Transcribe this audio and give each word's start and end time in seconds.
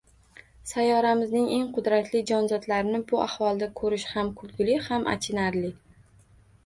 Sayyoramizning 0.69 1.51
eng 1.57 1.67
qudratli 1.75 2.21
jonzotlarini 2.31 3.03
bu 3.11 3.21
ahvolda 3.27 3.69
ko`rish 3.83 4.09
ham 4.17 4.35
kulgili, 4.41 4.79
ham 4.89 5.07
achinarli 5.17 5.71